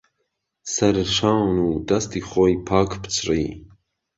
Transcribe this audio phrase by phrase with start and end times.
[0.73, 3.45] سهر شان و دهستی خۆی پاک پچڕی